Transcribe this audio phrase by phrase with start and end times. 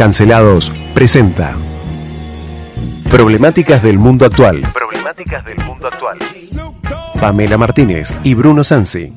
[0.00, 1.54] Cancelados presenta
[3.10, 4.62] Problemáticas del mundo actual.
[4.72, 6.16] Problemáticas del mundo actual.
[7.20, 9.12] Pamela Martínez y Bruno Sansi.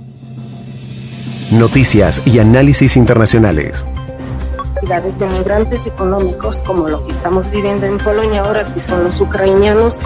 [1.52, 3.86] Noticias y análisis internacionales.
[4.82, 10.02] de migrantes económicos como lo que estamos viviendo en Polonia ahora, que son los ucranianos.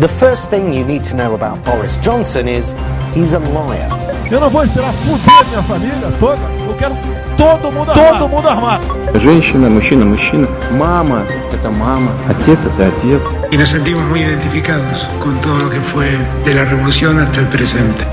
[0.00, 2.74] The first thing you need to know about Boris Johnson is
[3.14, 4.11] he's a liar.
[4.31, 6.41] Eu não vou esperar fuder minha família toda.
[6.67, 6.95] Eu quero
[7.37, 8.19] todo mundo armado.
[8.19, 8.83] Todo mundo armado.
[9.15, 10.47] Женщина, мужчина, мужчина.
[10.77, 12.11] Мама – это мама.
[12.29, 13.21] Отец – это отец.
[13.51, 16.07] Y nos sentimos muy identificados con todo lo que fue
[16.45, 18.03] de la revolución hasta el presente.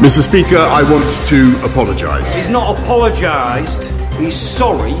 [0.00, 0.22] Mr.
[0.22, 2.32] Speaker, I want to apologize.
[2.34, 3.90] He's not apologized.
[4.18, 4.94] He's sorry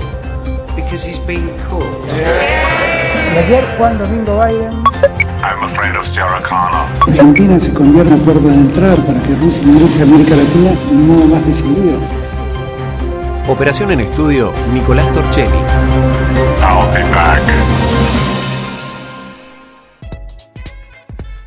[0.76, 1.84] because he's been caught.
[3.32, 4.82] Y ayer Juan Domingo Biden
[5.43, 6.87] I'm afraid of Sarah Connor.
[7.05, 10.95] Argentina se convierte en puerta de entrada para que Rusia ingrese a América Latina de
[10.95, 11.99] un modo más decidido.
[13.49, 15.57] Operación en estudio, Nicolás Torchelli.
[16.61, 17.41] I'll be back.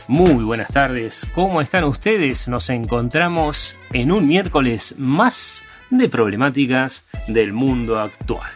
[0.09, 2.49] Muy buenas tardes, ¿cómo están ustedes?
[2.49, 8.51] Nos encontramos en un miércoles más de problemáticas del mundo actual.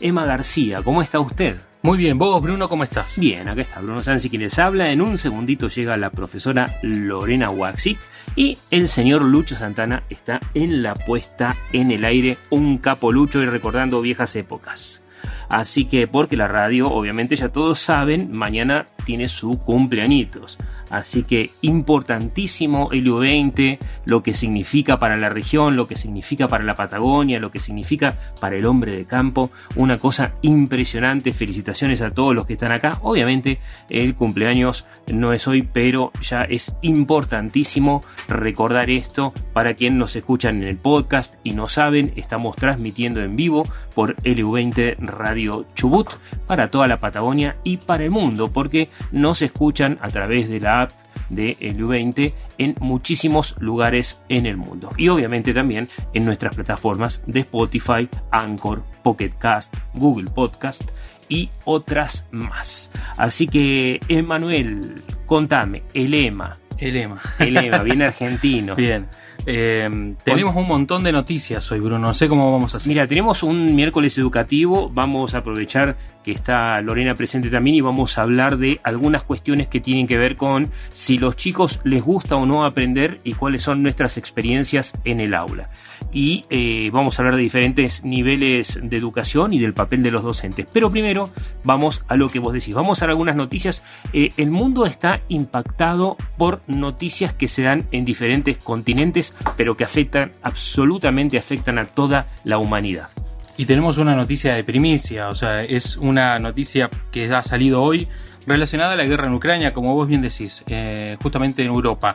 [0.00, 1.58] Emma García, ¿cómo está usted?
[1.84, 3.18] Muy bien, vos Bruno, ¿cómo estás?
[3.18, 4.92] Bien, acá está Bruno Sansi quien les habla.
[4.92, 7.98] En un segundito llega la profesora Lorena Waxi
[8.36, 13.42] y el señor Lucho Santana está en la puesta en el aire, un capo Lucho
[13.42, 15.02] y recordando viejas épocas.
[15.48, 20.58] Así que, porque la radio, obviamente ya todos saben, mañana tiene su cumpleañitos.
[20.92, 26.64] Así que importantísimo el U20, lo que significa para la región, lo que significa para
[26.64, 29.50] la Patagonia, lo que significa para el hombre de campo.
[29.76, 31.32] Una cosa impresionante.
[31.32, 32.98] Felicitaciones a todos los que están acá.
[33.00, 40.14] Obviamente el cumpleaños no es hoy, pero ya es importantísimo recordar esto para quien nos
[40.14, 46.08] escuchan en el podcast y no saben, estamos transmitiendo en vivo por LU20 Radio Chubut
[46.46, 50.81] para toda la Patagonia y para el mundo, porque nos escuchan a través de la
[51.28, 54.90] de el U20 en muchísimos lugares en el mundo.
[54.96, 60.82] Y obviamente también en nuestras plataformas de Spotify, Anchor, Pocket Cast, Google Podcast
[61.28, 62.90] y otras más.
[63.16, 66.58] Así que, Emanuel, contame, el EMA.
[66.78, 67.20] El EMA.
[67.38, 68.74] El EMA, bien argentino.
[68.74, 69.08] Bien.
[69.44, 71.98] Eh, tenemos un montón de noticias hoy, Bruno.
[71.98, 72.88] No sé cómo vamos a hacer.
[72.88, 74.90] Mira, tenemos un miércoles educativo.
[74.92, 79.68] Vamos a aprovechar que está Lorena presente también y vamos a hablar de algunas cuestiones
[79.68, 83.62] que tienen que ver con si los chicos les gusta o no aprender y cuáles
[83.62, 85.70] son nuestras experiencias en el aula.
[86.12, 90.22] Y eh, vamos a hablar de diferentes niveles de educación y del papel de los
[90.22, 90.66] docentes.
[90.72, 91.30] Pero primero
[91.64, 92.74] vamos a lo que vos decís.
[92.74, 93.84] Vamos a algunas noticias.
[94.12, 99.84] Eh, el mundo está impactado por noticias que se dan en diferentes continentes pero que
[99.84, 103.08] afectan, absolutamente afectan a toda la humanidad.
[103.56, 108.08] Y tenemos una noticia de primicia, o sea, es una noticia que ha salido hoy
[108.46, 112.14] relacionada a la guerra en Ucrania, como vos bien decís, eh, justamente en Europa.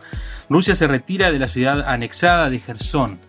[0.50, 3.20] Rusia se retira de la ciudad anexada de Gerson.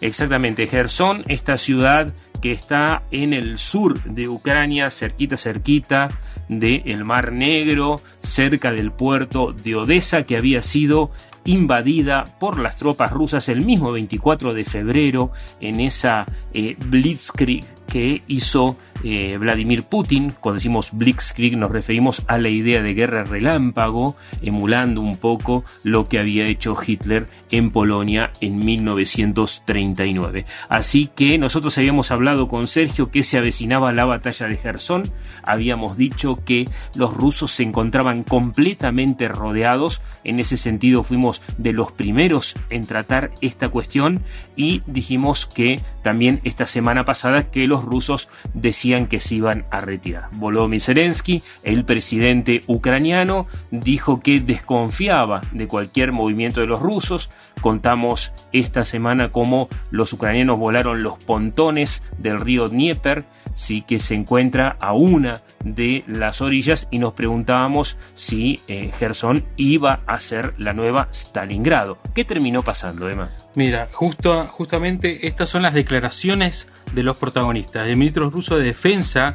[0.00, 6.08] Exactamente, Gerson, esta ciudad que está en el sur de Ucrania, cerquita, cerquita
[6.48, 11.10] del Mar Negro, cerca del puerto de Odessa, que había sido
[11.44, 18.22] invadida por las tropas rusas el mismo 24 de febrero en esa eh, Blitzkrieg que
[18.28, 20.32] hizo eh, Vladimir Putin.
[20.38, 26.08] Cuando decimos Blitzkrieg nos referimos a la idea de guerra relámpago, emulando un poco lo
[26.08, 30.44] que había hecho Hitler en Polonia en 1939.
[30.68, 35.04] Así que nosotros habíamos hablado con Sergio que se avecinaba la batalla de Gerson,
[35.42, 41.92] habíamos dicho que los rusos se encontraban completamente rodeados, en ese sentido fuimos de los
[41.92, 44.22] primeros en tratar esta cuestión
[44.56, 49.80] y dijimos que también esta semana pasada que los rusos decían que se iban a
[49.80, 50.28] retirar.
[50.36, 57.30] Volodymyr Zelensky, el presidente ucraniano, dijo que desconfiaba de cualquier movimiento de los rusos,
[57.60, 63.24] Contamos esta semana cómo los ucranianos volaron los pontones del río Dnieper,
[63.58, 69.44] sí que se encuentra a una de las orillas y nos preguntábamos si eh, Gerson
[69.56, 71.98] iba a ser la nueva Stalingrado.
[72.14, 73.30] ¿Qué terminó pasando, Emma?
[73.56, 77.88] Mira, justo, justamente estas son las declaraciones de los protagonistas.
[77.88, 79.34] El ministro ruso de Defensa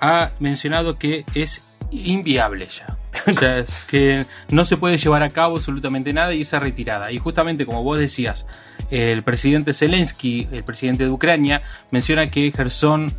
[0.00, 1.62] ha mencionado que es
[1.92, 2.96] inviable ya.
[3.26, 7.12] O sea, que no se puede llevar a cabo absolutamente nada y esa retirada.
[7.12, 8.46] Y justamente como vos decías,
[8.90, 13.12] el presidente Zelensky, el presidente de Ucrania, menciona que Gerson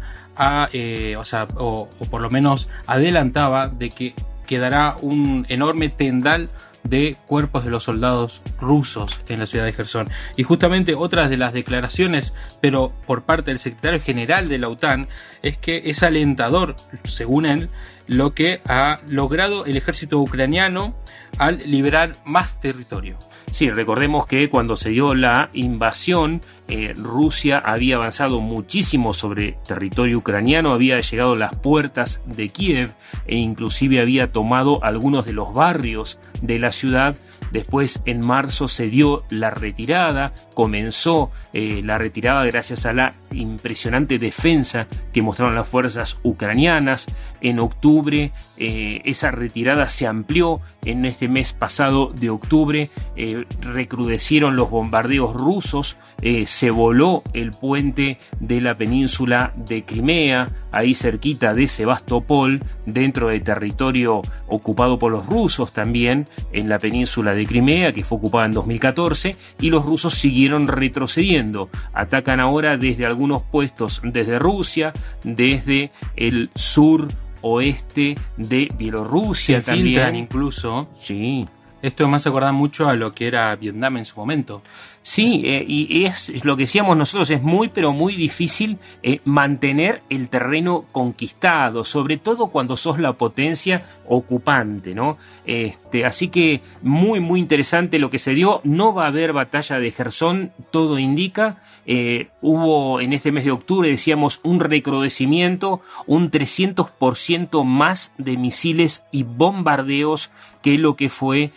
[0.73, 4.13] eh, o sea, o, por lo menos adelantaba de que
[4.47, 6.49] quedará un enorme tendal
[6.83, 10.09] de cuerpos de los soldados rusos en la ciudad de Gerson.
[10.35, 15.07] Y justamente otras de las declaraciones, pero por parte del secretario general de la OTAN,
[15.43, 17.69] es que es alentador, según él,
[18.11, 20.93] lo que ha logrado el ejército ucraniano
[21.37, 23.17] al liberar más territorio.
[23.51, 30.17] Sí, recordemos que cuando se dio la invasión, eh, Rusia había avanzado muchísimo sobre territorio
[30.17, 32.93] ucraniano, había llegado a las puertas de Kiev
[33.27, 37.15] e inclusive había tomado algunos de los barrios de la ciudad
[37.51, 44.19] Después, en marzo, se dio la retirada, comenzó eh, la retirada gracias a la impresionante
[44.19, 47.07] defensa que mostraron las fuerzas ucranianas.
[47.41, 50.61] En octubre, eh, esa retirada se amplió.
[50.85, 55.97] En este mes pasado de octubre, eh, recrudecieron los bombardeos rusos.
[56.45, 63.39] se voló el puente de la península de Crimea, ahí cerquita de Sebastopol, dentro de
[63.39, 68.51] territorio ocupado por los rusos también, en la península de Crimea, que fue ocupada en
[68.51, 71.69] 2014, y los rusos siguieron retrocediendo.
[71.93, 74.93] Atacan ahora desde algunos puestos, desde Rusia,
[75.23, 77.07] desde el sur
[77.41, 80.15] oeste de Bielorrusia Se también.
[80.15, 80.87] incluso.
[80.93, 81.47] Sí.
[81.81, 84.61] Esto más acuerda mucho a lo que era Vietnam en su momento.
[85.03, 90.03] Sí, eh, y es lo que decíamos nosotros, es muy pero muy difícil eh, mantener
[90.11, 95.17] el terreno conquistado, sobre todo cuando sos la potencia ocupante, ¿no?
[95.43, 99.79] Este, así que muy muy interesante lo que se dio, no va a haber batalla
[99.79, 106.29] de Gerson, todo indica, eh, hubo en este mes de octubre, decíamos, un recrudecimiento, un
[106.29, 110.29] 300% más de misiles y bombardeos
[110.61, 111.49] que lo que fue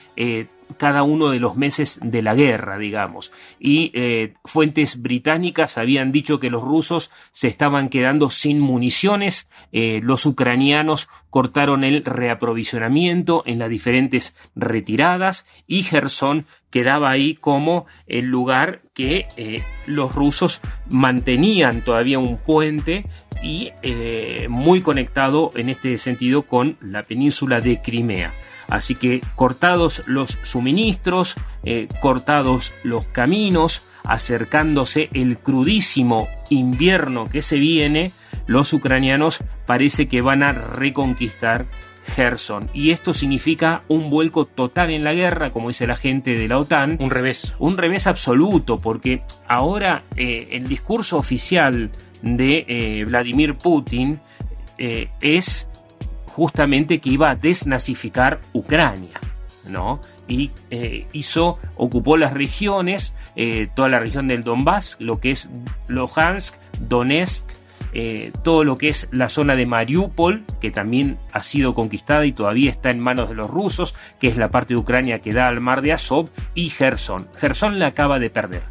[0.77, 3.33] cada uno de los meses de la guerra, digamos.
[3.59, 10.01] Y eh, fuentes británicas habían dicho que los rusos se estaban quedando sin municiones, eh,
[10.03, 18.27] los ucranianos cortaron el reaprovisionamiento en las diferentes retiradas y Gerson quedaba ahí como el
[18.27, 23.07] lugar que eh, los rusos mantenían todavía un puente
[23.43, 23.73] y
[24.49, 28.33] muy conectado en este sentido con la península de Crimea.
[28.69, 31.35] Así que cortados los suministros,
[31.65, 38.13] eh, cortados los caminos, acercándose el crudísimo invierno que se viene,
[38.47, 41.67] los ucranianos parece que van a reconquistar
[42.15, 42.69] Gerson.
[42.75, 46.59] Y esto significa un vuelco total en la guerra, como dice la gente de la
[46.59, 46.99] OTAN.
[47.01, 47.55] Un revés.
[47.59, 51.91] Un revés absoluto, porque ahora eh, el discurso oficial
[52.21, 54.21] de eh, Vladimir Putin
[54.77, 55.69] es
[56.35, 59.21] justamente que iba a desnazificar Ucrania,
[59.69, 60.01] ¿no?
[60.27, 65.49] Y eh, hizo, ocupó las regiones, eh, toda la región del Donbass, lo que es
[65.87, 67.45] Luhansk, Donetsk,
[67.93, 72.33] eh, todo lo que es la zona de Mariupol, que también ha sido conquistada y
[72.33, 75.47] todavía está en manos de los rusos, que es la parte de Ucrania que da
[75.47, 77.29] al mar de Azov, y Gerson.
[77.39, 78.63] Gerson la acaba de perder.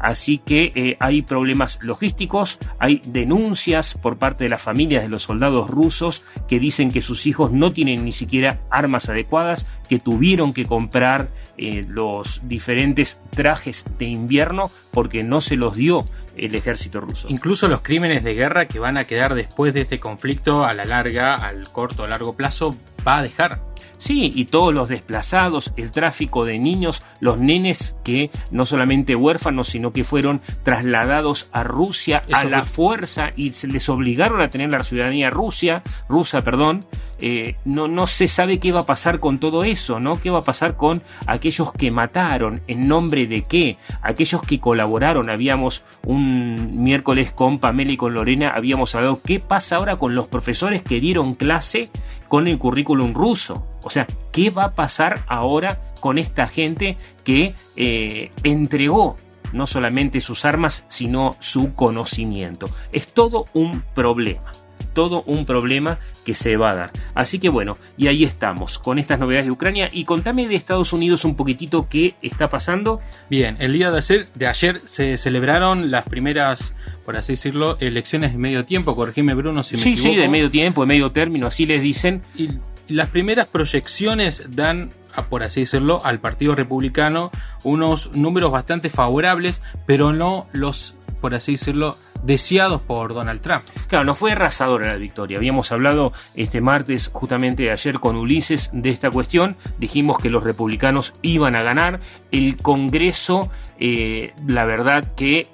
[0.00, 5.24] Así que eh, hay problemas logísticos, hay denuncias por parte de las familias de los
[5.24, 10.54] soldados rusos que dicen que sus hijos no tienen ni siquiera armas adecuadas, que tuvieron
[10.54, 16.04] que comprar eh, los diferentes trajes de invierno porque no se los dio
[16.36, 17.28] el ejército ruso.
[17.28, 20.84] Incluso los crímenes de guerra que van a quedar después de este conflicto a la
[20.84, 22.70] larga, al corto o largo plazo,
[23.06, 23.62] va a dejar.
[23.98, 29.68] Sí, y todos los desplazados, el tráfico de niños, los nenes que no solamente huérfanos,
[29.68, 34.70] sino que fueron trasladados a Rusia a la fuerza y se les obligaron a tener
[34.70, 36.84] la ciudadanía rusa, rusa, perdón,
[37.20, 40.20] eh, no, no se sabe qué va a pasar con todo eso, ¿no?
[40.20, 42.62] ¿Qué va a pasar con aquellos que mataron?
[42.66, 43.76] ¿En nombre de qué?
[44.02, 45.30] Aquellos que colaboraron.
[45.30, 50.28] Habíamos un miércoles con Pamela y con Lorena, habíamos hablado qué pasa ahora con los
[50.28, 51.90] profesores que dieron clase
[52.28, 53.66] con el currículum ruso.
[53.82, 59.16] O sea, ¿qué va a pasar ahora con esta gente que eh, entregó
[59.52, 62.68] no solamente sus armas, sino su conocimiento?
[62.92, 64.52] Es todo un problema
[64.92, 66.90] todo un problema que se va a dar.
[67.14, 70.92] Así que bueno, y ahí estamos con estas novedades de Ucrania y contame de Estados
[70.92, 73.00] Unidos un poquitito qué está pasando.
[73.28, 78.32] Bien, el día de ayer, de ayer se celebraron las primeras, por así decirlo, elecciones
[78.32, 80.02] de medio tiempo, corregime Bruno si me equivoco.
[80.02, 82.20] Sí, sí, de medio tiempo, de medio término, así les dicen.
[82.36, 82.48] Y
[82.88, 84.90] las primeras proyecciones dan
[85.28, 87.30] por así decirlo, al Partido Republicano
[87.62, 93.64] unos números bastante favorables, pero no los, por así decirlo, deseados por Donald Trump.
[93.88, 95.38] Claro, no fue arrasadora la victoria.
[95.38, 99.56] Habíamos hablado este martes, justamente ayer con Ulises, de esta cuestión.
[99.78, 102.00] Dijimos que los republicanos iban a ganar.
[102.30, 105.48] El Congreso, eh, la verdad que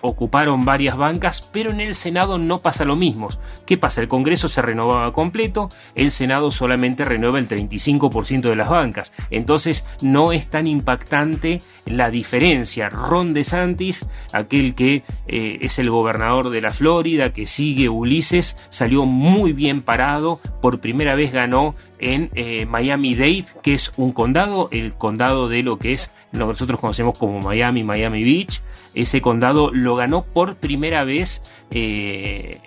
[0.00, 3.28] ocuparon varias bancas, pero en el Senado no pasa lo mismo.
[3.66, 4.00] ¿Qué pasa?
[4.00, 9.12] El Congreso se renovaba completo, el Senado solamente renueva el 35% de las bancas.
[9.30, 12.88] Entonces no es tan impactante la diferencia.
[12.88, 19.04] Ron DeSantis, aquel que eh, es el gobernador de la Florida, que sigue Ulises, salió
[19.04, 24.94] muy bien parado, por primera vez ganó en eh, Miami-Dade, que es un condado, el
[24.94, 28.62] condado de lo que es nosotros conocemos como Miami, Miami Beach.
[28.94, 32.60] Ese condado lo ganó por primera vez eh,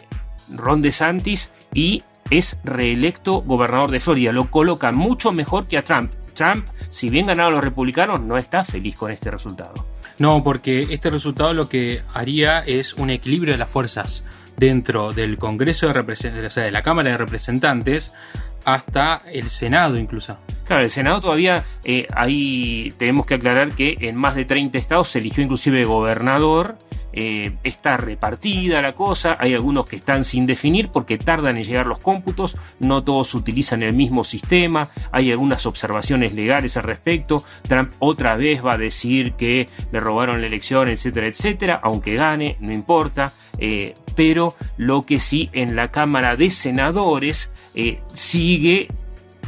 [0.50, 4.32] Ron DeSantis y es reelecto gobernador de Florida.
[4.32, 6.12] Lo coloca mucho mejor que a Trump.
[6.34, 9.86] Trump, si bien ganaron los republicanos, no está feliz con este resultado.
[10.18, 14.24] No, porque este resultado lo que haría es un equilibrio de las fuerzas
[14.58, 18.13] dentro del Congreso de Representantes, o sea, de la Cámara de Representantes,
[18.65, 20.38] hasta el Senado incluso.
[20.65, 25.10] Claro, el Senado todavía, eh, ahí tenemos que aclarar que en más de 30 estados
[25.10, 26.77] se eligió inclusive gobernador,
[27.13, 31.86] eh, está repartida la cosa, hay algunos que están sin definir porque tardan en llegar
[31.88, 37.91] los cómputos, no todos utilizan el mismo sistema, hay algunas observaciones legales al respecto, Trump
[38.00, 42.72] otra vez va a decir que le robaron la elección, etcétera, etcétera, aunque gane, no
[42.72, 47.50] importa, eh, pero lo que sí en la Cámara de Senadores
[48.13, 48.89] sigue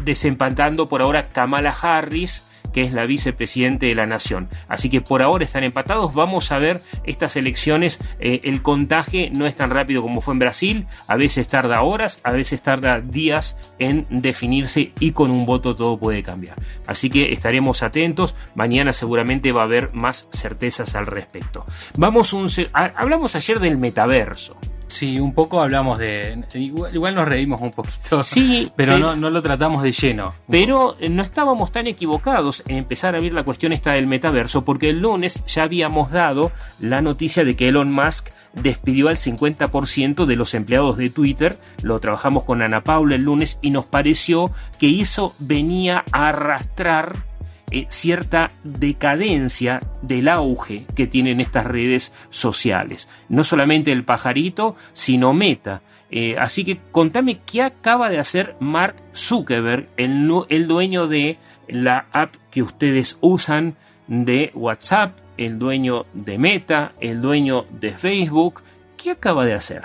[0.04, 2.44] desempatando por ahora Kamala Harris,
[2.74, 4.50] que es la vicepresidente de la nación.
[4.68, 6.14] Así que por ahora están empatados.
[6.14, 8.00] Vamos a ver estas elecciones.
[8.20, 10.88] Eh, el contagio no es tan rápido como fue en Brasil.
[11.08, 15.98] A veces tarda horas, a veces tarda días en definirse y con un voto todo
[15.98, 16.58] puede cambiar.
[16.88, 18.36] Así que estaremos atentos.
[18.56, 21.66] Mañana seguramente va a haber más certezas al respecto.
[21.98, 24.58] Vamos un, hablamos ayer del metaverso.
[24.94, 26.44] Sí, un poco hablamos de.
[26.54, 28.22] Igual, nos reímos un poquito.
[28.22, 30.36] Sí, pero, no, no, lo tratamos de lleno.
[30.48, 34.92] Pero no estábamos tan equivocados en empezar a ver la cuestión esta del metaverso, porque
[34.92, 40.36] el lunes ya habíamos dado la noticia de que Elon Musk despidió al 50% de
[40.36, 41.58] los empleados de Twitter.
[41.82, 47.33] Lo trabajamos con Ana Paula el lunes y nos pareció que eso venía a arrastrar
[47.74, 53.10] eh, cierta decadencia del auge que tienen estas redes sociales.
[53.30, 55.82] No solamente el pajarito, sino Meta.
[56.12, 62.06] Eh, así que contame qué acaba de hacer Mark Zuckerberg, el, el dueño de la
[62.12, 63.76] app que ustedes usan
[64.06, 68.62] de WhatsApp, el dueño de Meta, el dueño de Facebook.
[68.98, 69.84] ¿Qué acaba de hacer?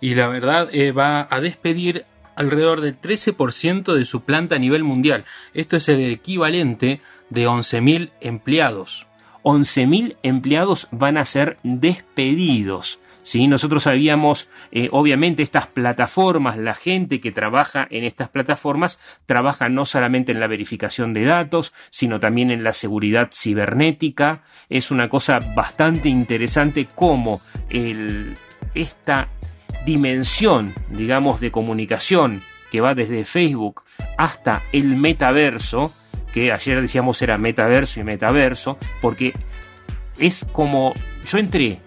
[0.00, 2.04] Y la verdad eh, va a despedir
[2.38, 5.24] alrededor del 13% de su planta a nivel mundial.
[5.54, 9.06] Esto es el equivalente de 11.000 empleados.
[9.42, 13.00] 11.000 empleados van a ser despedidos.
[13.22, 13.46] ¿sí?
[13.46, 19.84] Nosotros sabíamos, eh, obviamente, estas plataformas, la gente que trabaja en estas plataformas, trabaja no
[19.84, 24.42] solamente en la verificación de datos, sino también en la seguridad cibernética.
[24.68, 28.34] Es una cosa bastante interesante cómo el,
[28.74, 29.28] esta
[29.84, 33.82] dimensión, digamos, de comunicación que va desde Facebook
[34.16, 35.92] hasta el metaverso,
[36.32, 39.32] que ayer decíamos era metaverso y metaverso, porque
[40.18, 40.94] es como
[41.24, 41.80] yo entré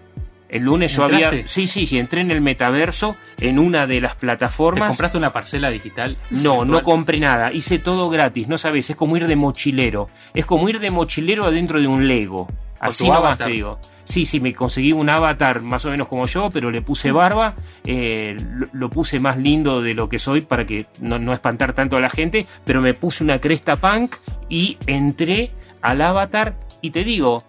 [0.52, 4.16] el lunes yo había sí sí sí entré en el metaverso en una de las
[4.16, 4.88] plataformas.
[4.88, 6.18] ¿Te compraste una parcela digital?
[6.30, 7.50] No, no compré nada.
[7.52, 8.48] Hice todo gratis.
[8.48, 10.08] No sabes, es como ir de mochilero.
[10.34, 12.48] Es como ir de mochilero adentro de un Lego.
[12.80, 13.78] Así nomás te digo.
[14.04, 17.54] Sí, sí, me conseguí un avatar más o menos como yo, pero le puse barba,
[17.84, 18.36] eh,
[18.72, 22.00] lo, puse más lindo de lo que soy para que no, no, espantar tanto a
[22.00, 24.16] la gente, pero me puse una cresta punk
[24.48, 27.44] y entré al avatar y te digo,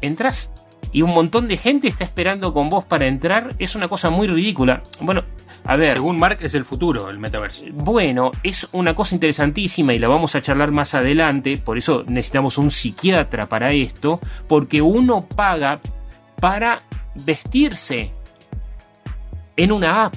[0.00, 0.50] entras
[0.92, 4.28] y un montón de gente está esperando con vos para entrar, es una cosa muy
[4.28, 4.80] ridícula.
[5.00, 5.24] Bueno,
[5.64, 5.94] a ver.
[5.94, 7.64] Según Mark es el futuro, el metaverso.
[7.72, 12.58] Bueno, es una cosa interesantísima y la vamos a charlar más adelante, por eso necesitamos
[12.58, 15.80] un psiquiatra para esto, porque uno paga
[16.40, 16.78] para
[17.14, 18.12] vestirse
[19.56, 20.14] en una app.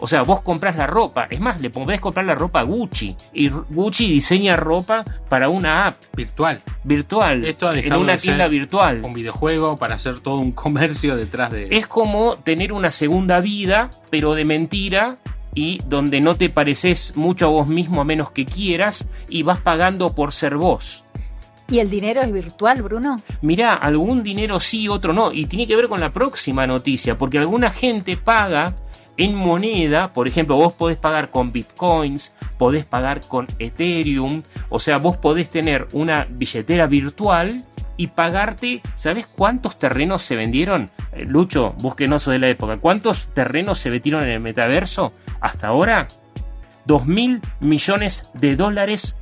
[0.00, 1.26] O sea, vos compras la ropa.
[1.30, 3.16] Es más, le podés comprar la ropa a Gucci.
[3.32, 5.96] Y Gucci diseña ropa para una app.
[6.14, 6.62] Virtual.
[6.84, 7.44] Virtual.
[7.44, 9.02] Esto en una tienda virtual.
[9.04, 11.68] Un videojuego para hacer todo un comercio detrás de.
[11.70, 15.18] Es como tener una segunda vida, pero de mentira.
[15.54, 19.08] Y donde no te pareces mucho a vos mismo a menos que quieras.
[19.28, 21.04] Y vas pagando por ser vos.
[21.70, 23.20] ¿Y el dinero es virtual, Bruno?
[23.42, 25.32] Mirá, algún dinero sí, otro no.
[25.32, 28.74] Y tiene que ver con la próxima noticia, porque alguna gente paga
[29.18, 34.98] en moneda, por ejemplo, vos podés pagar con bitcoins, podés pagar con Ethereum, o sea,
[34.98, 37.64] vos podés tener una billetera virtual
[37.96, 40.90] y pagarte, ¿sabes cuántos terrenos se vendieron?
[41.12, 41.96] Eh, Lucho, vos
[42.30, 46.06] de la época, ¿cuántos terrenos se vendieron en el metaverso hasta ahora?
[46.86, 49.16] Dos mil millones de dólares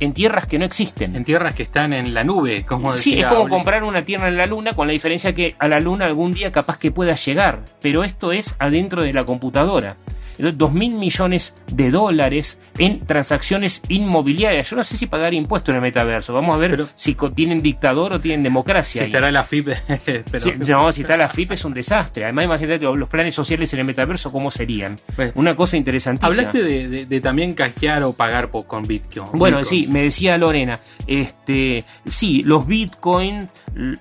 [0.00, 1.14] en tierras que no existen.
[1.14, 3.14] En tierras que están en la nube, como decía.
[3.14, 5.78] Sí, es como comprar una tierra en la luna, con la diferencia que a la
[5.78, 9.96] luna algún día capaz que pueda llegar, pero esto es adentro de la computadora.
[10.40, 14.70] Entonces, dos mil millones de dólares en transacciones inmobiliarias.
[14.70, 16.32] Yo no sé si pagar impuestos en el metaverso.
[16.34, 18.92] Vamos a ver si tienen dictador o tienen democracia.
[18.92, 19.06] Si ahí.
[19.06, 19.68] estará la FIP,
[20.30, 22.24] pero Sí, no, si está la FIP es un desastre.
[22.24, 24.98] Además, imagínate los planes sociales en el metaverso, ¿cómo serían?
[25.34, 26.28] Una cosa interesantísima.
[26.30, 29.26] Hablaste de, de- de también canjear o pagar con Bitcoin.
[29.38, 29.84] Bueno, Bitcoin.
[29.84, 33.48] sí, me decía Lorena, este, sí, los Bitcoin,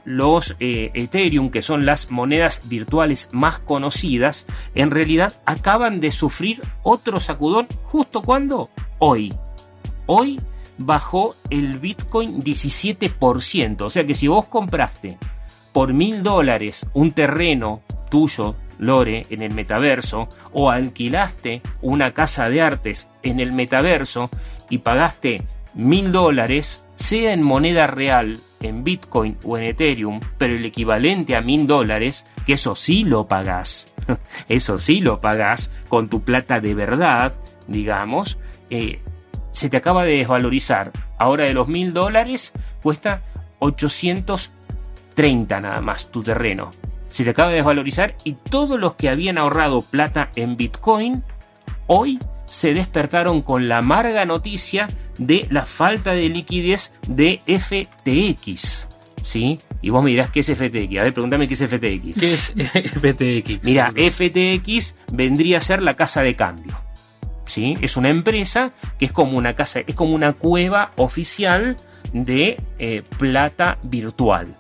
[0.06, 6.12] los eh, Ethereum, que son las monedas virtuales más conocidas, en realidad acaban de
[6.84, 8.70] otro sacudón justo cuando
[9.00, 9.34] hoy.
[10.06, 10.40] Hoy
[10.78, 13.82] bajó el Bitcoin 17%.
[13.82, 15.18] O sea que si vos compraste
[15.74, 22.62] por mil dólares un terreno tuyo, Lore, en el metaverso, o alquilaste una casa de
[22.62, 24.30] artes en el metaverso
[24.70, 25.44] y pagaste
[25.74, 31.42] mil dólares, sea en moneda real, en Bitcoin o en Ethereum, pero el equivalente a
[31.42, 33.92] mil dólares, que eso sí lo pagás,
[34.50, 37.34] eso sí lo pagás con tu plata de verdad,
[37.68, 38.38] digamos,
[38.70, 39.00] eh,
[39.52, 40.92] se te acaba de desvalorizar.
[41.18, 43.24] Ahora de los mil dólares cuesta
[43.60, 46.72] 830 nada más tu terreno.
[47.10, 51.24] Se te acaba de desvalorizar y todos los que habían ahorrado plata en Bitcoin
[51.88, 54.88] hoy se despertaron con la amarga noticia
[55.18, 58.88] de la falta de liquidez de FTX.
[59.22, 59.60] ¿Sí?
[59.82, 60.98] Y vos me dirás qué es FTX.
[60.98, 62.20] A ver, pregúntame qué es FTX.
[62.20, 63.64] ¿Qué es FTX?
[63.64, 66.80] Mira, FTX vendría a ser la casa de cambio.
[67.46, 67.76] ¿Sí?
[67.82, 71.78] Es una empresa que es como una casa, es como una cueva oficial
[72.14, 74.56] de eh, plata virtual.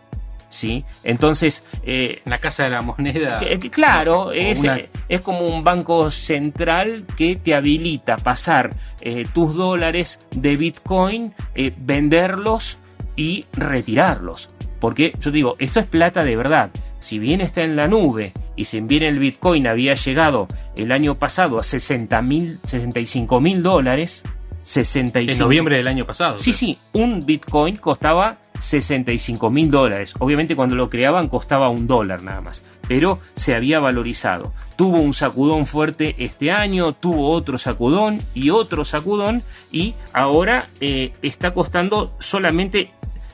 [0.49, 0.83] ¿Sí?
[1.03, 1.63] Entonces.
[1.83, 3.39] eh, la casa de la moneda.
[3.39, 8.69] que- que claro, es, una- eh, es como un banco central que te habilita pasar
[9.01, 12.79] eh, tus dólares de Bitcoin, eh, venderlos
[13.15, 14.49] y retirarlos.
[14.79, 16.69] Porque yo te digo, esto es plata de verdad.
[16.99, 21.17] Si bien está en la nube y si bien el Bitcoin había llegado el año
[21.17, 24.23] pasado a 60 mil, 65 mil dólares,
[24.63, 26.37] 65 En noviembre del año pasado.
[26.37, 30.13] Sí, sí, un Bitcoin costaba 65 mil dólares.
[30.19, 34.53] Obviamente cuando lo creaban costaba un dólar nada más, pero se había valorizado.
[34.75, 41.11] Tuvo un sacudón fuerte este año, tuvo otro sacudón y otro sacudón y ahora eh,
[41.21, 42.91] está costando solamente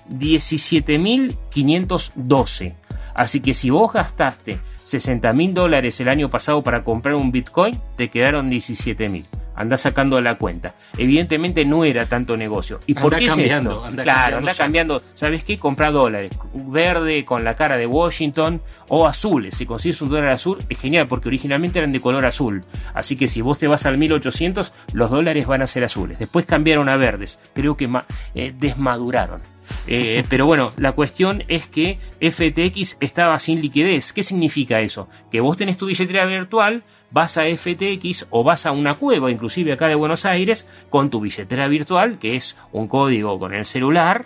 [0.09, 2.73] 17.512.
[3.13, 7.79] Así que si vos gastaste 60 mil dólares el año pasado para comprar un Bitcoin,
[7.95, 9.25] te quedaron 17 mil.
[9.55, 10.75] Anda sacando la cuenta.
[10.97, 12.79] Evidentemente no era tanto negocio.
[12.87, 13.85] ¿Y por Anda qué es cambiando, esto?
[13.85, 14.57] anda claro, cambiando anda ya.
[14.57, 15.01] cambiando.
[15.13, 15.57] ¿Sabes qué?
[15.57, 16.31] Compra dólares.
[16.53, 19.55] Verde con la cara de Washington o azules.
[19.55, 22.61] Si consigues un dólar azul es genial porque originalmente eran de color azul.
[22.93, 26.19] Así que si vos te vas al 1800, los dólares van a ser azules.
[26.19, 27.39] Después cambiaron a verdes.
[27.53, 27.89] Creo que
[28.35, 29.41] eh, desmaduraron.
[29.87, 34.13] Eh, pero bueno, la cuestión es que FTX estaba sin liquidez.
[34.13, 35.07] ¿Qué significa eso?
[35.31, 36.83] Que vos tenés tu billetera virtual,
[37.15, 41.21] vas a FTX o vas a una cueva, inclusive acá de Buenos Aires, con tu
[41.21, 44.25] billetera virtual, que es un código con el celular,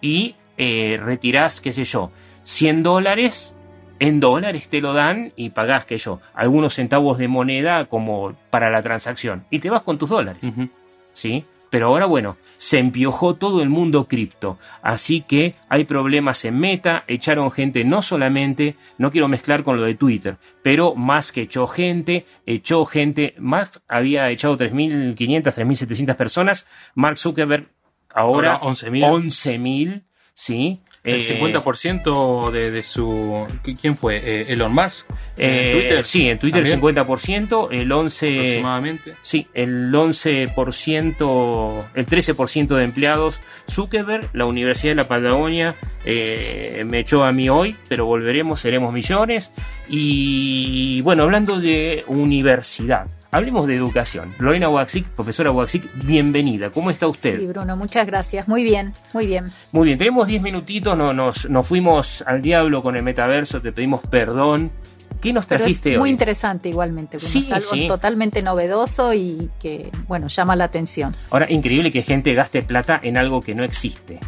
[0.00, 2.10] y eh, retirás, qué sé yo,
[2.44, 3.54] 100 dólares.
[3.98, 8.70] En dólares te lo dan y pagás, que yo, algunos centavos de moneda como para
[8.70, 9.44] la transacción.
[9.50, 10.42] Y te vas con tus dólares.
[11.12, 11.44] ¿sí?
[11.72, 14.58] Pero ahora, bueno, se empiojó todo el mundo cripto.
[14.82, 19.84] Así que hay problemas en Meta, echaron gente no solamente, no quiero mezclar con lo
[19.84, 26.66] de Twitter, pero más que echó gente, echó gente, más había echado 3.500, 3.700 personas.
[26.94, 27.70] Mark Zuckerberg
[28.14, 29.04] ahora, Ahora 11.000.
[29.06, 30.02] 11.000,
[30.34, 30.82] ¿sí?
[31.04, 33.44] El Eh, 50% de, de su.
[33.80, 34.18] ¿Quién fue?
[34.18, 35.06] Eh, Elon Musk.
[35.36, 35.72] eh,
[36.04, 38.36] Sí, en Twitter también, 50%, el 11%.
[38.38, 39.14] Aproximadamente.
[39.20, 43.40] Sí, el 11%, el 13% de empleados.
[43.68, 48.92] Zuckerberg, la Universidad de la Patagonia, eh, me echó a mí hoy, pero volveremos, seremos
[48.92, 49.52] millones.
[49.88, 54.32] Y bueno, hablando de universidad, hablemos de educación.
[54.38, 56.70] Lorena Waxic, profesora Waxic, bienvenida.
[56.70, 57.40] ¿Cómo está usted?
[57.40, 58.46] Sí, Bruno, muchas gracias.
[58.46, 59.50] Muy bien, muy bien.
[59.72, 63.72] Muy bien, tenemos 10 minutitos, no, nos, nos fuimos al diablo con el metaverso, te
[63.72, 64.70] pedimos perdón.
[65.20, 66.10] ¿Qué nos Pero es trajiste muy hoy?
[66.10, 67.32] interesante igualmente, Bruno.
[67.32, 67.86] Sí, es algo sí.
[67.86, 71.14] totalmente novedoso y que, bueno, llama la atención.
[71.30, 74.18] Ahora, increíble que gente gaste plata en algo que no existe.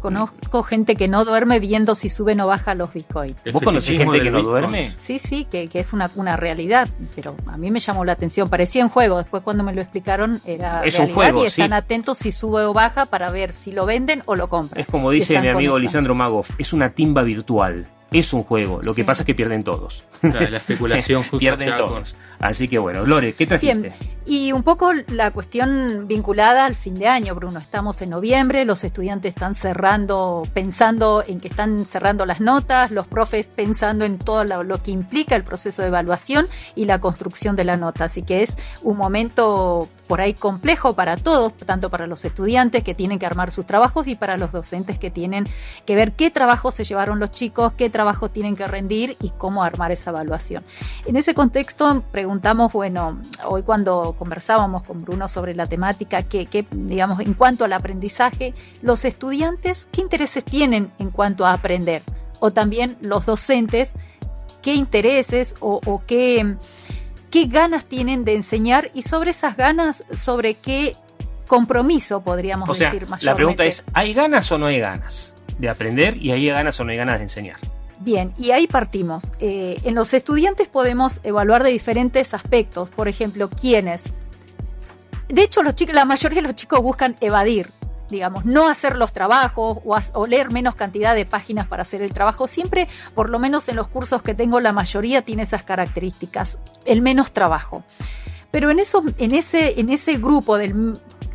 [0.00, 3.42] Conozco gente que no duerme viendo si suben o bajan los bitcoins.
[3.52, 4.92] ¿Vos conocés gente que no duerme?
[4.96, 8.48] Sí, sí, que, que es una, una realidad, pero a mí me llamó la atención.
[8.48, 11.70] Parecía un juego, después cuando me lo explicaron era Es un realidad juego, y están
[11.70, 11.74] sí.
[11.74, 14.80] atentos si sube o baja para ver si lo venden o lo compran.
[14.80, 15.78] Es como dice mi amigo.
[15.78, 17.86] Lisandro Magoff, es una timba virtual.
[18.14, 19.06] Es un juego, lo que Sí.
[19.06, 20.06] pasa es que pierden todos.
[20.20, 22.14] Claro, la especulación justo pierden todos.
[22.40, 23.74] Así que bueno, Lore, ¿qué trajiste?
[23.78, 23.94] Bien,
[24.26, 27.58] Y un poco la cuestión vinculada al fin de año, Bruno.
[27.58, 33.06] Estamos en noviembre, los estudiantes están cerrando, pensando en que están cerrando las notas, los
[33.06, 37.54] profes pensando en todo lo, lo, que implica el proceso de evaluación y la construcción
[37.54, 38.04] de la nota.
[38.04, 42.94] Así que es un momento por ahí complejo para todos, tanto para los estudiantes que
[42.94, 45.44] tienen que armar sus trabajos y para los docentes que tienen
[45.84, 49.64] que ver qué trabajo se llevaron los chicos, qué trabajo tienen que rendir y cómo
[49.64, 50.62] armar esa evaluación.
[51.06, 56.66] En ese contexto preguntamos, bueno, hoy cuando conversábamos con Bruno sobre la temática, que, que,
[56.70, 62.02] digamos, en cuanto al aprendizaje, los estudiantes, ¿qué intereses tienen en cuanto a aprender?
[62.40, 63.94] O también los docentes,
[64.60, 66.56] ¿qué intereses o, o qué,
[67.30, 68.90] qué ganas tienen de enseñar?
[68.92, 70.94] Y sobre esas ganas, sobre qué
[71.46, 73.24] compromiso podríamos o sea, decir mayormente.
[73.24, 76.18] La pregunta es, ¿hay ganas o no hay ganas de aprender?
[76.18, 77.56] Y hay ganas o no hay ganas de enseñar.
[78.04, 79.24] Bien, y ahí partimos.
[79.40, 82.90] Eh, en los estudiantes podemos evaluar de diferentes aspectos.
[82.90, 84.04] Por ejemplo, quiénes.
[85.28, 87.70] De hecho, los chicos, la mayoría de los chicos buscan evadir,
[88.10, 92.12] digamos, no hacer los trabajos o, o, leer menos cantidad de páginas para hacer el
[92.12, 92.46] trabajo.
[92.46, 97.00] Siempre, por lo menos en los cursos que tengo, la mayoría tiene esas características, el
[97.00, 97.84] menos trabajo.
[98.50, 100.92] Pero en, eso, en, ese, en ese grupo del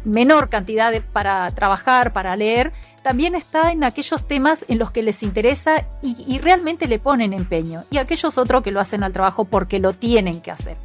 [0.10, 2.72] menor cantidad para trabajar, para leer,
[3.04, 7.84] también está en aquellos temas en los que les interesa y, realmente le ponen empeño,
[7.89, 10.78] y aquellos otros que lo hacen al trabajo porque lo tienen que hacer.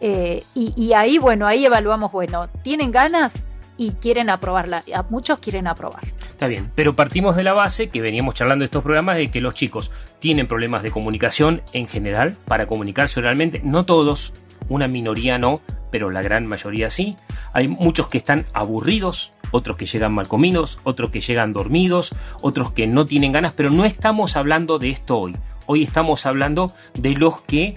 [0.00, 3.44] Eh, y, ahí, bueno, ahí evaluamos, bueno, ¿tienen ganas?
[3.78, 6.02] Y quieren aprobarla, muchos quieren aprobar.
[6.28, 9.54] Está bien, pero partimos de la base que veníamos charlando estos programas de que los
[9.54, 14.32] chicos tienen problemas de comunicación en general para comunicarse oralmente, no todos,
[14.68, 17.16] una minoría no, pero la gran mayoría sí.
[17.52, 22.72] Hay muchos que están aburridos, otros que llegan mal comidos, otros que llegan dormidos, otros
[22.72, 25.36] que no tienen ganas, pero no estamos hablando de esto hoy.
[25.66, 27.74] Hoy estamos hablando de los que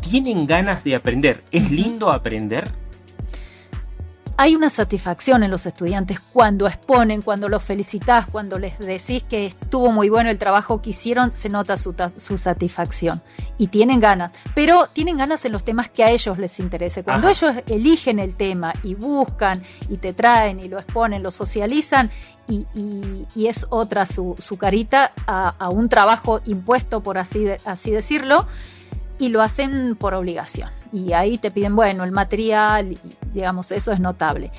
[0.00, 1.42] tienen ganas de aprender.
[1.50, 2.70] ¿Es lindo aprender?
[4.40, 9.46] Hay una satisfacción en los estudiantes cuando exponen, cuando los felicitas, cuando les decís que
[9.46, 13.20] estuvo muy bueno el trabajo que hicieron, se nota su, su satisfacción
[13.58, 17.02] y tienen ganas, pero tienen ganas en los temas que a ellos les interese.
[17.02, 17.36] Cuando Ajá.
[17.36, 22.08] ellos eligen el tema y buscan y te traen y lo exponen, lo socializan
[22.46, 27.42] y, y, y es otra su, su carita a, a, un trabajo impuesto, por así,
[27.42, 28.46] de, así decirlo,
[29.18, 30.70] y lo hacen por obligación.
[30.92, 32.96] Y ahí te piden, bueno, el material,
[33.32, 34.50] digamos, eso es notable.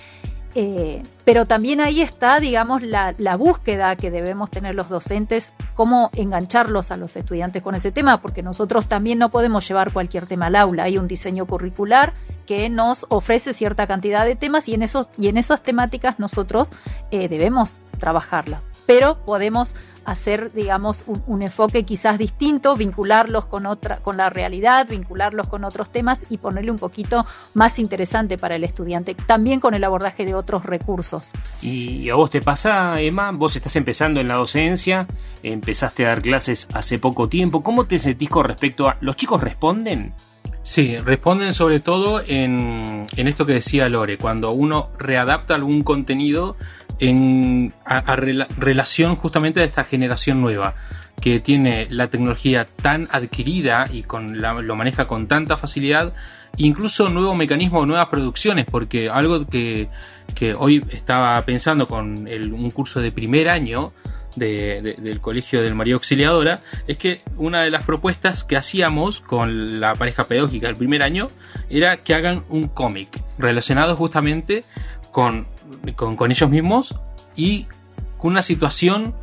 [0.55, 6.09] Eh, pero también ahí está, digamos, la, la, búsqueda que debemos tener los docentes, cómo
[6.15, 10.47] engancharlos a los estudiantes con ese tema, porque nosotros también no podemos llevar cualquier tema
[10.47, 10.83] al aula.
[10.83, 12.13] Hay un diseño curricular
[12.49, 16.69] que nos ofrece cierta cantidad de temas y en, esos, y en esas temáticas nosotros
[17.11, 18.67] eh, debemos trabajarlas.
[18.87, 24.87] Pero podemos hacer, digamos, un, un, enfoque quizás distinto, vincularlos con otra, con la realidad,
[24.89, 29.75] vincularlos con otros temas y ponerle un poquito más interesante para el estudiante, también con
[29.75, 31.29] el abordaje de otros recursos.
[31.61, 33.29] ¿Y a vos te pasa, Emma?
[33.29, 35.05] Vos estás empezando en la docencia,
[35.43, 37.61] empezaste a dar clases hace poco tiempo.
[37.61, 38.97] ¿Cómo te sentís con respecto a.
[39.01, 40.15] ¿Los chicos responden?
[40.61, 46.57] Sí, responden sobre todo en, en, esto que decía Lore, cuando uno readapta algún contenido
[46.99, 50.75] en a, a rela, relación justamente de esta generación nueva
[51.19, 56.13] que tiene la tecnología tan adquirida y con la, lo maneja con tanta facilidad,
[56.57, 59.89] incluso nuevos mecanismos, nuevas producciones, porque algo que,
[60.35, 63.91] que hoy estaba pensando con el, un curso de primer año,
[64.35, 69.21] de, de, del Colegio del María Auxiliadora es que una de las propuestas que hacíamos
[69.21, 71.27] con la pareja pedagógica del primer año
[71.69, 74.63] era que hagan un cómic relacionado justamente
[75.11, 75.47] con,
[75.95, 76.95] con, ellos mismos
[77.35, 77.67] y
[78.17, 79.15] con una situación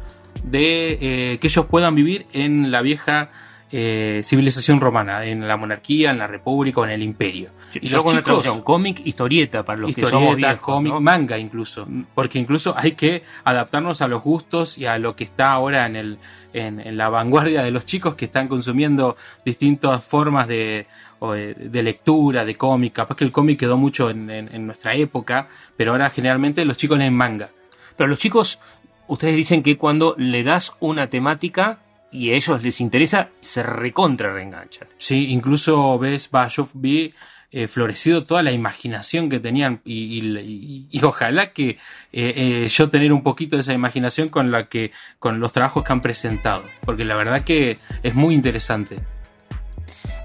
[0.45, 3.31] de eh, que ellos puedan vivir en la vieja
[3.73, 7.51] eh, civilización romana, en la monarquía, en la república o en el imperio.
[7.75, 11.01] Y yo con chicos, un cómic, historieta para los historieta, que somos viejos, cómic, ¿no?
[11.01, 15.51] manga incluso, porque incluso hay que adaptarnos a los gustos y a lo que está
[15.51, 16.19] ahora en el
[16.53, 20.87] en, en la vanguardia de los chicos que están consumiendo distintas formas de,
[21.21, 22.95] de lectura, de cómic.
[22.95, 26.77] Capaz que el cómic quedó mucho en, en, en, nuestra época, pero ahora generalmente los
[26.77, 27.51] chicos leen manga.
[27.97, 28.59] Pero los chicos,
[29.07, 34.33] ustedes dicen que cuando le das una temática y a ellos les interesa, se recontra
[34.33, 34.89] reenganchan.
[34.97, 37.13] Sí, incluso ves, va, yo vi
[37.53, 41.79] eh, florecido toda la imaginación que tenían y, ojalá que eh,
[42.13, 45.93] eh, yo tener un poquito de esa imaginación con la que con los trabajos que
[45.93, 48.99] han presentado porque la verdad que es muy interesante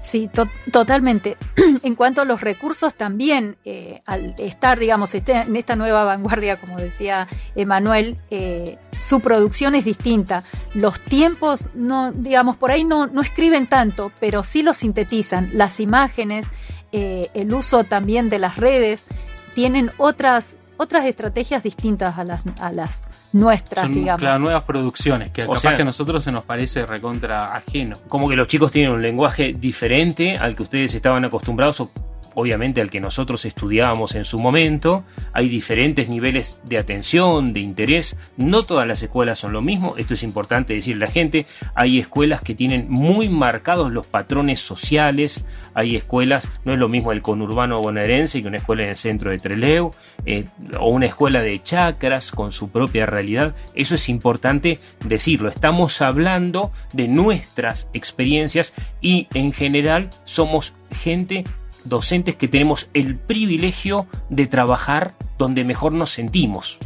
[0.00, 1.36] Sí, to totalmente.
[1.84, 3.56] en cuanto a los recursos, también
[4.04, 8.16] al estar, digamos, este, en esta nueva vanguardia, como decía Emanuel,
[8.98, 10.42] su producción es distinta.
[10.74, 15.50] Los tiempos, no, digamos, por ahí no, no escriben tanto, pero sí lo sintetizan.
[15.52, 16.48] Las imágenes,
[16.92, 19.06] eh, el uso también de las redes,
[19.54, 24.20] tienen otras otras estrategias distintas a las, a las nuestras, Son, digamos.
[24.20, 27.96] claro, nuevas producciones, que O capaz sea- que a nosotros se nos parece recontra ajeno.
[28.08, 31.90] Como que los chicos tienen un lenguaje diferente al que ustedes estaban acostumbrados o
[32.34, 35.04] obviamente al que nosotros estudiábamos en su momento.
[35.32, 38.16] Hay diferentes niveles de atención, de interés.
[38.36, 39.94] No todas las escuelas son lo mismo.
[39.96, 41.46] Esto es importante decirle a la gente.
[41.74, 45.44] Hay escuelas que tienen muy marcados los patrones sociales.
[45.74, 49.30] Hay escuelas, no es lo mismo el conurbano bonaerense que una escuela en el centro
[49.30, 49.90] de Trelew.
[50.26, 50.44] eh,
[50.78, 53.54] o una escuela de chacras con su propia realidad.
[53.74, 55.48] Eso es importante decirlo.
[55.48, 61.44] Estamos hablando de nuestras experiencias y en general somos gente
[61.84, 66.78] docentes que tenemos el privilegio de trabajar donde mejor nos sentimos.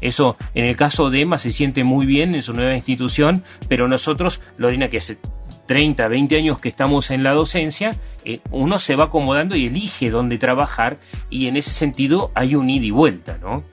[0.00, 3.88] Eso en el caso de Emma se siente muy bien en su nueva institución, pero
[3.88, 5.18] nosotros, Lorena, que hace
[5.66, 10.10] 30, 20 años que estamos en la docencia, eh, uno se va acomodando y elige
[10.10, 10.98] dónde trabajar
[11.30, 13.64] y en ese sentido hay un ida y vuelta, ¿no?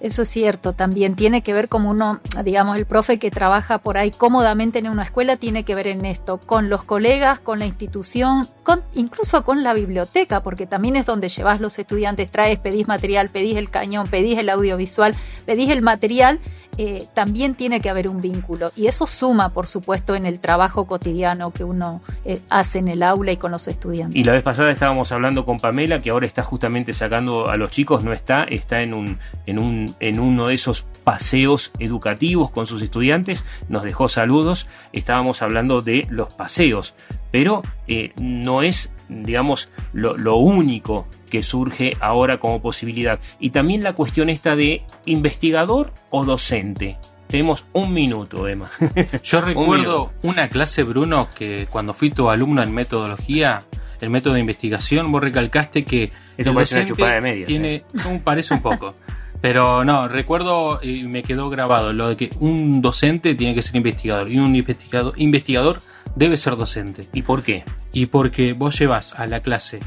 [0.00, 3.98] Eso es cierto, también tiene que ver como uno, digamos, el profe que trabaja por
[3.98, 7.66] ahí cómodamente en una escuela tiene que ver en esto, con los colegas, con la
[7.66, 12.88] institución, con, incluso con la biblioteca, porque también es donde llevas los estudiantes, traes, pedís
[12.88, 16.40] material, pedís el cañón, pedís el audiovisual, pedís el material,
[16.78, 18.72] eh, también tiene que haber un vínculo.
[18.74, 23.02] Y eso suma, por supuesto, en el trabajo cotidiano que uno eh, hace en el
[23.02, 24.18] aula y con los estudiantes.
[24.18, 27.70] Y la vez pasada estábamos hablando con Pamela, que ahora está justamente sacando a los
[27.70, 32.66] chicos, no está, está en un, en un, en uno de esos paseos educativos con
[32.66, 36.94] sus estudiantes, nos dejó saludos, estábamos hablando de los paseos,
[37.32, 43.18] pero eh, no es, digamos, lo, lo único que surge ahora como posibilidad.
[43.38, 46.98] Y también la cuestión esta de investigador o docente.
[47.28, 48.68] Tenemos un minuto, Emma.
[49.22, 53.62] Yo Un recuerdo una clase, Bruno, que cuando fui tu alumno en metodología,
[54.00, 56.04] el método de investigación, vos recalcaste que
[56.36, 57.84] Esto el parece una docente chupada de medias, tiene, ¿eh?
[58.10, 58.94] un- parece un poco.
[59.40, 63.76] Pero no, recuerdo y me quedó grabado lo de que un docente tiene que ser
[63.76, 65.80] investigador y un investigador, investigador
[66.14, 67.08] debe ser docente.
[67.12, 67.64] ¿Y por qué?
[67.92, 69.80] Y porque vos llevas a la clase,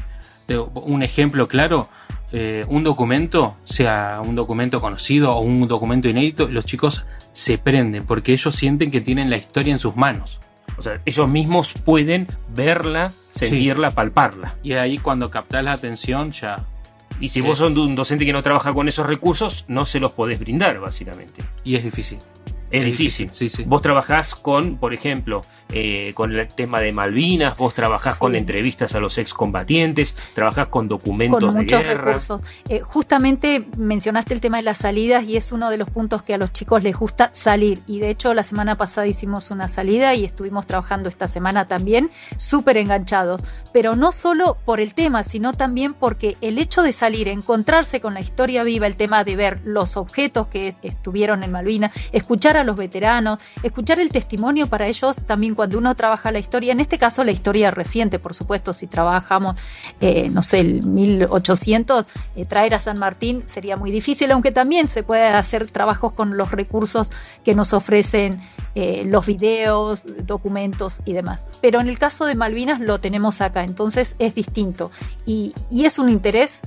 [0.48, 1.88] de- un ejemplo claro,
[2.32, 8.04] eh, un documento, sea un documento conocido o un documento inédito, los chicos se prenden
[8.04, 10.40] porque ellos sienten que tienen la historia en sus manos.
[10.76, 14.56] O sea, ellos mismos pueden verla, sentirla, palparla.
[14.64, 16.64] Y ahí cuando captás la atención ya...
[17.20, 20.12] Y si vos sos un docente que no trabaja con esos recursos, no se los
[20.12, 21.42] podés brindar, básicamente.
[21.62, 22.18] Y es difícil.
[22.70, 23.26] Es, difícil.
[23.26, 23.64] difícil, sí, sí.
[23.66, 28.20] Vos trabajás con, por ejemplo, eh, con el tema de Malvinas, vos trabajás Sí.
[28.20, 32.02] con entrevistas a los excombatientes, trabajás con documentos con de muchos guerra.
[32.04, 32.40] recursos.
[32.68, 36.34] Eh, justamente mencionaste el tema de las salidas y es uno de los puntos que
[36.34, 37.80] a los chicos les gusta salir.
[37.86, 42.10] Y de hecho la semana pasada hicimos una salida y estuvimos trabajando esta semana también,
[42.36, 43.42] súper enganchados.
[43.72, 48.14] Pero no solo por el tema, sino también porque el hecho de salir, encontrarse con
[48.14, 52.56] la historia viva, el tema de ver los objetos que es- estuvieron en Malvinas, escuchar
[52.56, 56.80] a los veteranos, escuchar el testimonio para ellos también cuando uno trabaja la historia, en
[56.80, 59.60] este caso la historia reciente, por supuesto, si trabajamos,
[60.00, 64.88] eh, no sé, el 1800, eh, traer a San Martín sería muy difícil, aunque también
[64.88, 67.10] se puede hacer trabajos con los recursos
[67.44, 68.40] que nos ofrecen
[68.74, 71.46] eh, los videos, documentos y demás.
[71.60, 74.90] Pero en el caso de Malvinas lo tenemos acá, entonces es distinto
[75.26, 76.60] y, y es un interés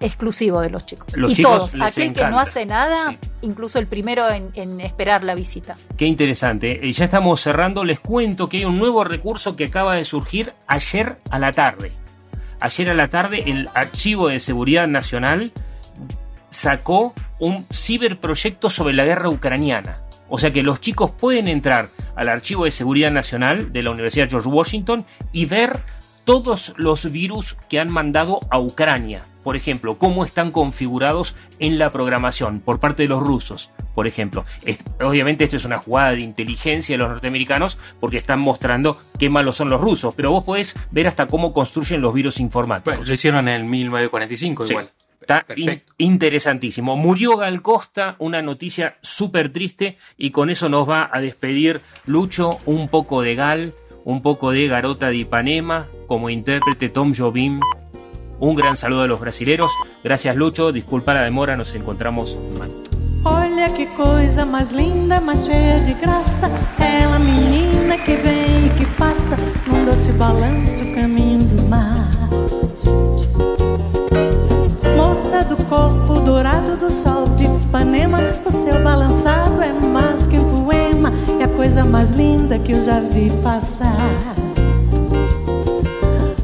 [0.00, 1.16] exclusivo de los chicos.
[1.16, 3.18] Los y chicos todos, aquel que no hace nada, Sí.
[3.42, 5.76] incluso el primero en, en esperar la visita.
[5.96, 6.86] Qué interesante.
[6.88, 7.84] Eh, ya estamos cerrando.
[7.84, 11.92] Les cuento que hay un nuevo recurso que acaba de surgir ayer a la tarde.
[12.60, 15.52] Ayer a la tarde el Archivo de Seguridad Nacional
[16.50, 20.00] sacó un ciberproyecto sobre la guerra ucraniana.
[20.28, 24.28] O sea que los chicos pueden entrar al Archivo de Seguridad Nacional de la Universidad
[24.28, 25.80] George Washington y ver
[26.28, 29.22] todos los virus que han mandado a Ucrania.
[29.42, 33.70] Por ejemplo, cómo están configurados en la programación por parte de los rusos.
[33.94, 34.44] Por ejemplo,
[35.00, 39.56] obviamente esto es una jugada de inteligencia de los norteamericanos porque están mostrando qué malos
[39.56, 42.92] son los rusos, pero vos podés ver hasta cómo construyen los virus informáticos.
[42.96, 44.72] Bueno, lo hicieron en el 1945 Sí.
[44.74, 44.90] igual.
[45.22, 46.94] Está in- interesantísimo.
[46.96, 52.58] Murió Gal Costa, una noticia súper triste, y con eso nos va a despedir Lucho,
[52.66, 53.72] un poco de Gal,
[54.08, 57.60] un poco de Garota de Ipanema, como intérprete Tom Jobim.
[58.40, 59.70] Un gran saludo a los brasileros.
[60.02, 62.72] Gracias Lucho, disculpa la demora, nos encontramos mañana.
[63.22, 66.48] Olha que coisa mais linda, mais cheia de graça.
[66.78, 72.08] Ela, menina que vem e que passa num doce balanço caminho do mar.
[74.96, 80.62] Moça do corpo dourado do sol de Ipanema, o seu balançado é mais que um
[80.62, 81.10] poema,
[81.40, 83.96] é a coisa mais linda que eu já vi passar.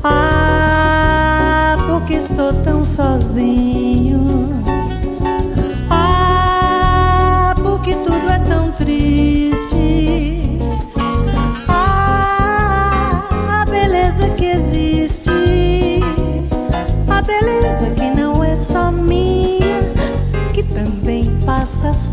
[0.02, 1.76] Ah,
[2.10, 4.48] estou tão sozinho.
[5.90, 10.58] Ah, porque tudo é tão triste.
[11.68, 13.22] Ah,
[13.60, 16.00] a beleza que existe.
[17.06, 19.53] A beleza que não é só minha,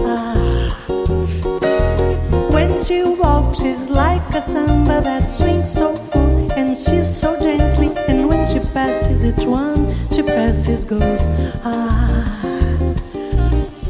[0.00, 0.68] Ah.
[2.50, 7.90] When she walks, she's like a samba that swings so full, and she's so gently,
[8.08, 11.26] and when she passes, each one she passes goes
[11.64, 12.26] ah.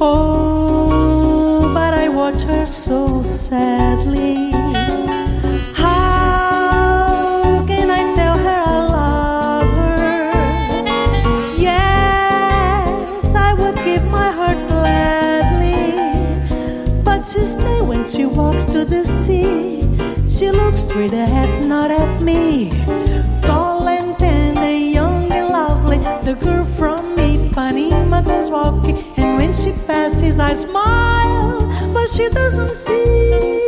[0.00, 4.39] Oh, but I watch her so sadly.
[20.40, 22.70] She looks straight ahead, not at me.
[23.42, 29.72] Tall and tender, young and lovely, the girl from Ipanema goes walking, and when she
[29.86, 33.59] passes, I smile, but she doesn't see.